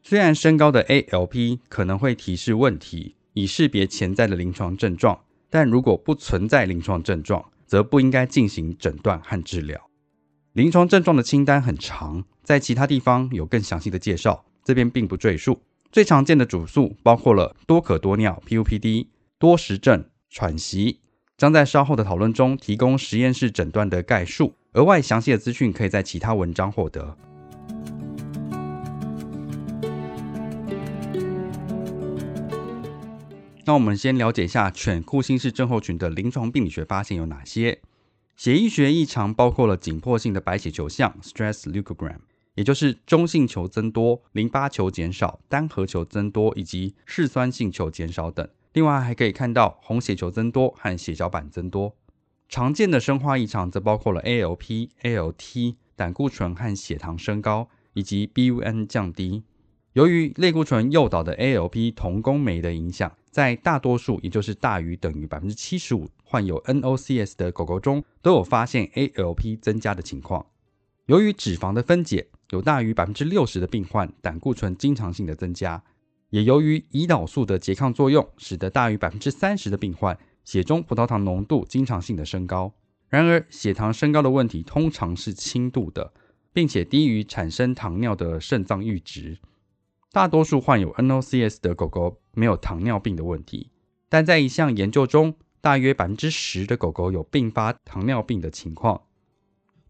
[0.05, 5.19] 虽然升高的 ALP 可能会提示问题，以识别潜在的临床症状，
[5.51, 9.91] 但如果不存在临床症状，则不应该进行诊断和治疗。
[10.53, 15.61] 临床症状的清单很长，在其他地方有更详细的介绍，这边并不赘述。
[15.97, 19.07] 最常见的主诉包括了多可多尿 （PUPD）、
[19.39, 21.01] 多食症、喘息。
[21.39, 27.17] 将在稍后的讨论中提供实验室诊断的概述，额外详细的资讯可以在其他文章获得。
[33.65, 37.81] 那我们先了解一下犬库欣氏症候群的临床病理学发现有哪些？
[38.37, 42.19] 血液学异常包括了紧迫性的白血球象 （stress leukogram），
[42.57, 48.47] 也就是中性球增多、淋巴球减少、单核球增多以及嗜酸性球减少等。
[48.73, 51.95] 另外还可以看到红血球增多和血小板增多。
[52.49, 59.43] 常见的生化异常则包括了 ALP、ALT、胆固醇和血糖升高，以及 BUN 降低。
[59.93, 70.47] 由于类固醇诱导的 ALP 同工酶的影响，在大多数，也就是大于等于百分之七十五患有 NOCS 的狗狗中，都有发现 ALP 增加的情况。
[71.07, 75.83] 由于脂肪的分解，有大于百分之六十的病患胆固醇经常性的增加，
[76.31, 82.73] 也由于胰岛素的拮抗作用，使得大于百分之三十的病患血中葡萄糖浓度经常性的升高。
[83.09, 86.13] 然而，血糖升高的问题通常是轻度的，
[86.53, 89.39] 并且低于产生糖尿的肾脏阈值。
[90.13, 93.71] 大多数患有 NOCS 的狗狗没有糖尿病的问题，
[94.09, 99.03] 但在一项研究中，大约百分之十的狗狗有并发糖尿病的情况。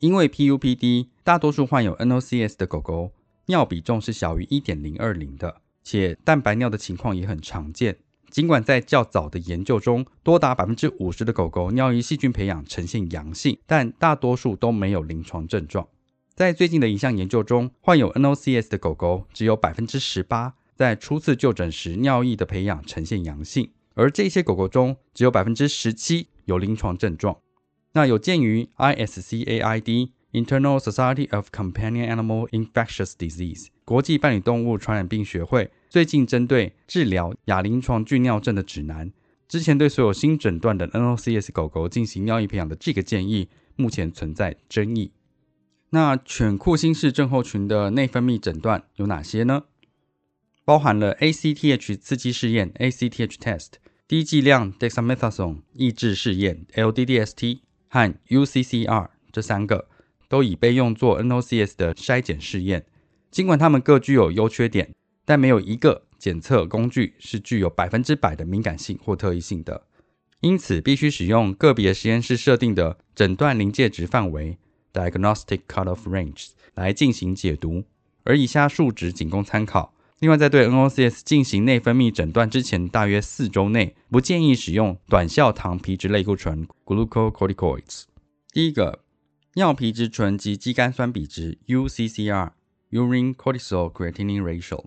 [0.00, 3.12] 因为 PUPD，大多数患有 NOCS 的狗狗
[3.46, 7.96] 尿比重是小于一点零二零的，且蛋白尿的情况也很常见。
[8.30, 15.88] 尽管在较早的研究中，多达百分之五十的狗狗尿液细菌培养呈现阳性，但大多数都没有临床症状。
[16.34, 27.38] 在最近的一项研究中，患有 NOCS 的狗狗只有百分之十八在初次就诊时尿液的培养呈现阳性，而这些狗狗中只有百分之十七有临床症状。
[27.96, 39.10] 那有鉴于 ISCAID Internal Society of Companion Animal Infectious Disease 国际伴侣动物传染病学会最近针对治疗亚临床巨尿症的指南，
[39.48, 45.12] 之前对所有新诊断的 NOCS 狗狗进行尿液培养的这个建议，目前存在争议。
[45.88, 49.62] 那犬库欣氏症候群的内分泌诊断有哪些呢？
[50.66, 53.68] 包含了 ACTH 刺激试验 （ACTH test）、
[54.06, 59.88] 低剂量 dexamethasone 抑制试验 （LDDST）、和 UCCR 这三个
[60.28, 62.86] 都已被用作 NOCS 的筛检试验。
[63.30, 69.86] 尽管它们各具有优缺点，但没有一个检测工具是具有百分之百的敏感性或特异性的。
[70.40, 74.58] 因此，必须使用个别实验室设定的诊断临界值范围
[74.92, 77.84] （Diagnostic Cutoff Range） 来进行解读。
[78.24, 79.94] 而以下数值仅供参考。
[80.20, 88.04] 另外，在对 NOCS 进行内分泌诊断之前，大约四周内不建议使用短效糖皮质类固醇 （glucocorticoids）。
[88.50, 89.04] 第一个，
[89.56, 94.86] 尿皮质醇及肌酐酸比值 （UCCR，Urine Cortisol Creatinine Ratio）。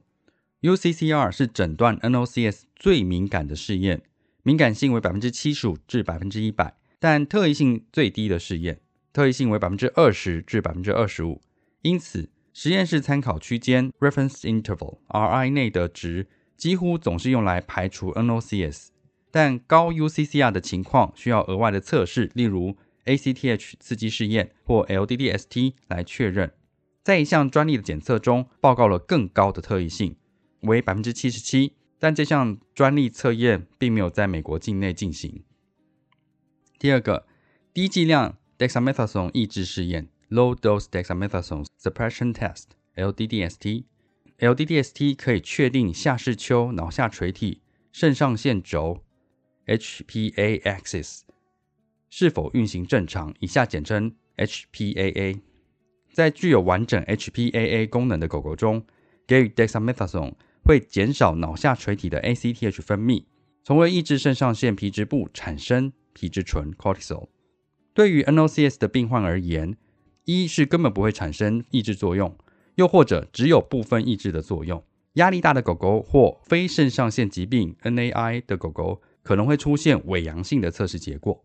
[0.62, 4.02] UCCR 是诊断 NOCS 最敏感的试验，
[4.42, 8.82] 敏感性为百分之七十五至百分之一百，但特异性最低的试验，
[9.14, 11.40] 特异性为百分之二十至百分之二十五。
[11.84, 16.28] 因此，实验室参考区间 （reference interval，RI） 内的值
[16.58, 18.88] 几乎总是用来排除 NOCS，
[19.32, 22.76] 但高 UCCR 的情况需要额外的测试，例如
[23.06, 26.52] ACTH 刺激试验或 LDDST 来确认。
[27.04, 30.18] 在一项专利的检测中，报告了更高的特异性，
[30.62, 35.44] 为百分之七十七，但这项专利测验并没有在美国境内进行。
[36.78, 37.26] 第二个，
[37.74, 40.10] 低剂量 dexamethasone 抑制试验。
[40.30, 42.66] Low dose dexamethasone suppression test
[42.96, 43.86] (LDDST).
[44.38, 47.62] LDDST 可以确定下视丘、脑下垂体、
[47.92, 49.04] 肾上腺轴
[49.66, 51.22] （HPA axis）
[52.12, 55.42] 是否运行正常，以下简称 HPAA。
[56.14, 58.86] 在具有完整 HPAA 功能的狗狗中，
[59.26, 63.26] 给予 dexamethasone 会减少脑下垂体的 ACTH 分泌，
[63.64, 67.30] 从而抑制肾上腺皮质部产生皮质醇 （cortisol）。
[67.96, 69.76] 对于 NOCS 的病患而言，
[70.32, 72.38] 一是根本不会产生抑制作用，
[72.76, 74.84] 又或者只有部分抑制的作用。
[75.14, 81.44] 压力大的狗狗或非肾上腺疾病 （NAI） 的狗狗可能会出现伪阳性的测试结果。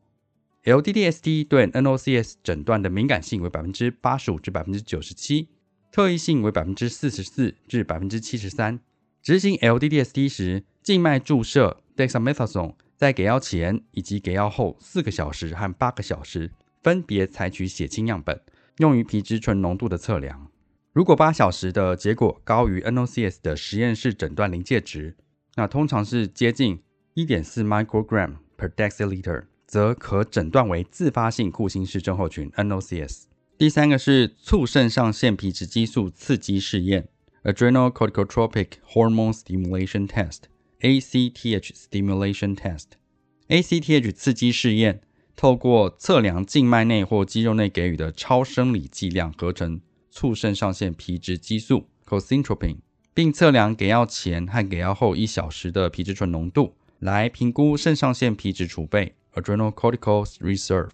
[0.65, 5.49] LDDST 对 NOCS 诊断的敏感性为百分之八十五至百分之九十七，
[5.91, 8.79] 特异性为百分之四十四至百分之七十三。
[9.23, 16.51] 执行 LDDST 时，静脉注射 dexamethasone 在给药前以及给药后四个小时和八个小时，
[16.83, 18.39] 分别采取血清样本。
[18.79, 20.51] 用于皮质醇浓度的测量，
[20.93, 25.17] 如果八小时的结果高于 NOCS 的实验室诊断临界值，
[25.55, 26.83] 那通常是接近
[27.15, 33.27] 一点四 microgram per deciliter，则可诊断为自发性库欣氏症候群 NOCS。
[33.57, 37.09] 第三个是促肾上腺皮质激素刺激试验
[37.45, 45.01] （Adrenal Corticotropic Hormone Stimulation Test，ACTH Stimulation Test），ACTH 刺激试验。
[45.37, 49.81] 透过测量静脉内或肌肉内给予的超生理剂量合成
[50.11, 52.79] 促肾上腺皮质激素 （cosintropin），
[53.13, 60.91] 并测量给药前和给药后一小时的皮质醇浓度，来评估肾上腺皮质储备 （adrenal cortical reserve）。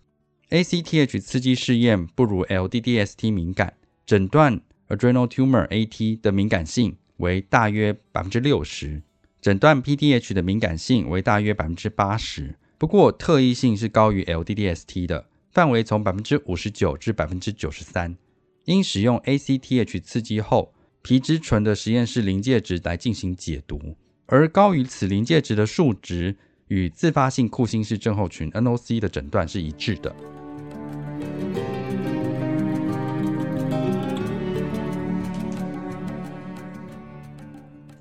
[0.49, 3.75] ACTH 刺激试验不如 LDDST 敏感，
[4.05, 9.03] 诊断 adrenal tumor AT 的敏感性为大约百分之六十，
[9.41, 12.57] 诊断 PTH 的敏感性为大约百分之八十。
[12.81, 18.17] 不过，特异性是高于 LDDST 的，范围从百分之五十九至百分之九十三。
[18.65, 20.73] 应使用 ACTH 刺激后
[21.03, 26.35] 皮质醇的实验室临界值来进行解读，而高于此临界值的数值
[26.69, 30.17] 与自发性库欣氏症候群 NOC 的诊断是一致的。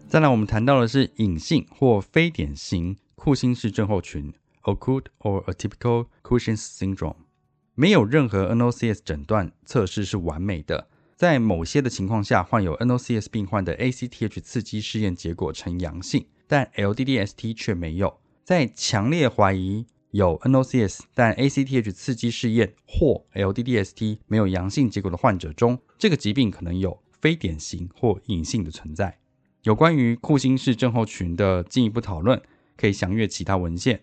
[0.08, 4.32] 再来，我们谈到的是隐性或非典型库欣氏症候群
[4.76, 7.16] （Occult or Atypical Cushing's Syndrome）。
[7.76, 10.90] 没有任何 NOCS 诊断测试是完美的。
[11.16, 18.20] 在某些的情况下，患有 NOCS 病患的 ACTH 刺激试验结果呈阳性，但 LDDST 却没有。
[18.44, 29.20] 在强烈怀疑有 NOCS，但 ACTH 刺激试验或 LDDST 没有阳性结果的患者中，这个疾病可能有非典型或隐性的存在。
[29.64, 32.42] 有关于库欣氏症候群的进一步讨论，
[32.78, 34.02] 可以详阅其他文献。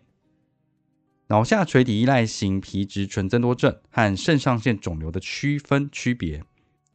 [1.28, 6.44] 脑下垂体依赖型皮质醇增多症和肾上腺肿瘤的区分区别，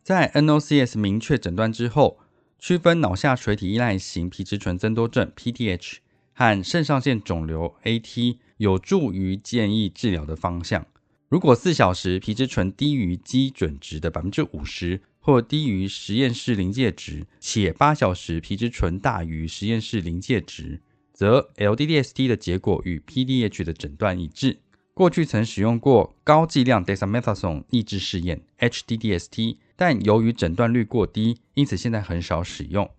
[0.02, 2.18] 在 NOCS 明确诊断之后，
[2.58, 5.98] 区分脑下垂体依赖型皮质醇增多症 （PTH）
[6.32, 10.88] 和肾上腺肿瘤 （AT） 有助于建议治疗的方向。
[11.28, 20.80] 如果四小时皮质醇低于基准值的百分之五十，或低于实验室临界值，且八小时皮质醇大于实验室临界值，
[21.22, 24.58] 则 LDDST 的结果与 PDH 的诊断一致。
[24.96, 32.90] 过去曾使用过高剂量 dexamethasone 抑制试验 HDDST，但由于诊断率过低，因此现在很少使用。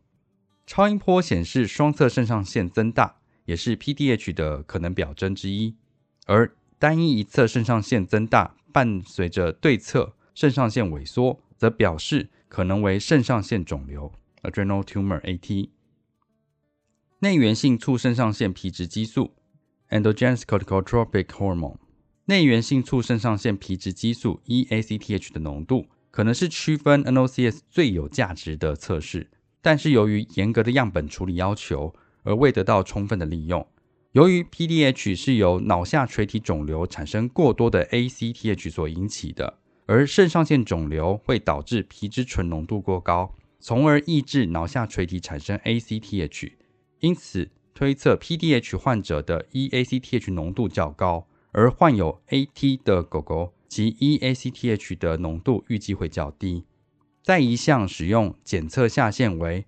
[0.68, 3.16] 超音波显示双侧肾上腺增大，
[3.46, 5.74] 也是 PDH 的可能表征之一。
[6.26, 11.40] 而单一一侧肾上腺增大伴随着对侧肾上腺萎缩。
[11.56, 14.12] 则表示可能为肾上腺肿瘤
[14.42, 15.68] （adrenal tumor，AT）。
[17.22, 19.30] 内源性促肾上腺皮质激素
[19.90, 21.76] （endogenous corticotropic hormone）。
[22.24, 31.94] 内源性促肾上腺皮质激素 （eACTH） 的浓度可能是区分 NOCS 最有价值的测试，但是由于严格的样本处理要求
[32.24, 33.64] 而未得到充分的利用。
[34.10, 39.60] 由于 PDH 是由脑下垂体肿瘤产生过多的 ACTH 所引起的。
[39.86, 46.54] 而肾上腺肿瘤会导致皮质醇浓度过高，从而抑制脑下垂体产生 ACTH。
[47.02, 56.64] 因此，推测 PDH 患者的 eACTH 浓度较高，而患有 AT 的狗狗其 eACTH 的浓度预计会较低。
[57.24, 59.66] 在一项使用检测下限为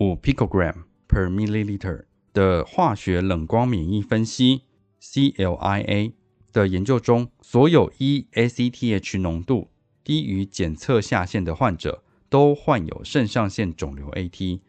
[0.00, 0.74] 五 picogram
[1.08, 4.62] per milliliter 的化学冷光免疫分析
[5.00, 6.12] （CLIA）。
[6.52, 9.70] 的研究中，所有 eACTH 浓度
[10.02, 14.60] 低于检测下限的患者都患有肾上腺肿瘤 AT。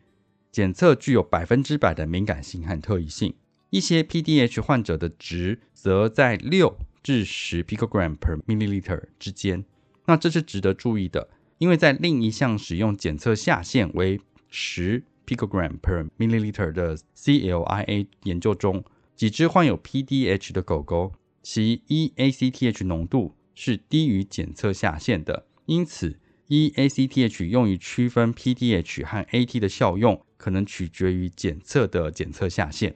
[0.53, 3.33] 检测具有百分之百的敏感性和特异性。
[3.71, 9.65] 一些 PDH 患者的值则在六至十 picogram per milliliter 之间。
[10.05, 11.27] 那这是值得注意的，
[11.57, 18.83] 因为在另一项使用检测下限为十 picogram per milliliter 的 CLIA 研究中，
[19.15, 21.13] 几只患有 PDH 的狗狗。
[21.41, 32.93] 其 eACTH 浓度是低于检测下限的，因此 eACTH 用于区分 PTH 和 AT 的效用，可能取决于检测的检测下限。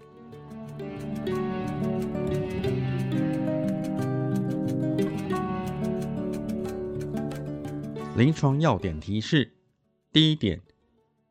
[8.15, 9.53] 临床要点提示：
[10.11, 10.61] 第一点，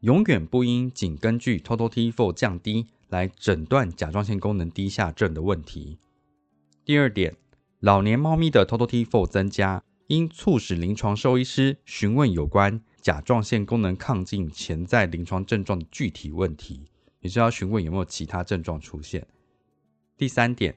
[0.01, 5.99] 永远不应仅根据 Total T4 降低来诊断甲状腺功能低下症的问题。
[6.85, 7.35] 第二点，
[7.81, 16.89] 老年猫咪的 Total T4 增加，应促使临床兽医师询问有关甲状腺功能亢进潜在临床症状的具体问题，
[17.21, 19.27] 也是要询问有没有其他症状出现。
[20.17, 20.77] 第三点，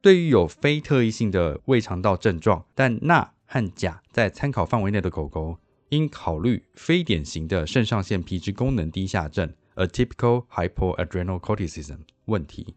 [0.00, 5.58] 对于有非特异性的胃肠道症状，但钠和钾在参考范围内的狗狗，
[5.88, 12.74] 应考虑非典型的肾上腺皮质功能低下症 （Atypical hypoadrenal corticism） 问题。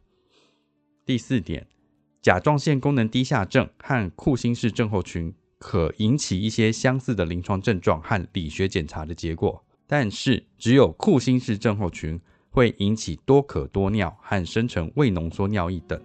[1.05, 1.67] 第四点。
[2.21, 16.01] 甲状腺功能低下症和库欣氏症候群可引起一些相似的临床症状和理学检查的结果，但是只有库欣氏症候群会引起多可多尿和生成胃浓缩尿液等。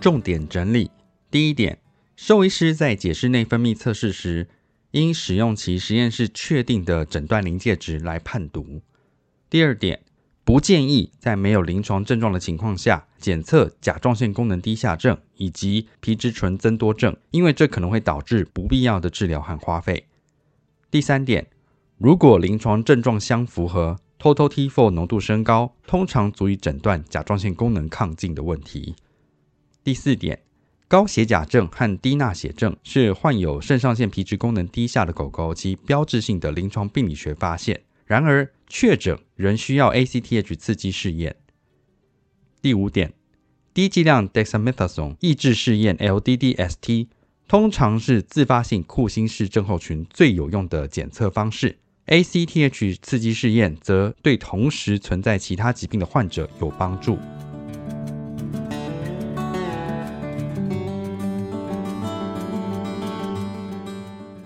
[0.00, 0.90] 重点整理：
[1.30, 1.78] 第一点，
[2.16, 4.48] 兽医师在解释内分泌测试时，
[4.92, 8.80] 应使用其实验室确定的诊断临界值来判读。
[9.50, 10.00] 第二点，
[10.44, 20.06] 不建议在没有临床症状的情况下检测甲状腺功能低下症以及皮质醇增多症，因为这可能会导致不必要的治疗和花费。
[20.90, 21.46] 第三点，
[21.98, 28.94] 如果临床症状相符合，Total T4 浓度升高通常足以诊断甲状腺功能亢进的问题。
[29.84, 30.42] 第四点。
[30.88, 37.80] 高血钾症和低钠血症是患有肾上腺皮质功能低下的狗狗及标志性的临床病理学发现。
[38.12, 41.34] 然而，确诊仍需要 ACTH 刺激试验。
[42.60, 43.14] 第五点，
[43.72, 47.06] 低剂量 dexamethasone 抑制试验 LDDST
[47.48, 51.78] 通常是自发性库欣氏症候群最有用的检测方式。
[52.08, 57.16] ACTH 刺激试验则对同时存在其他疾病的患者有帮助。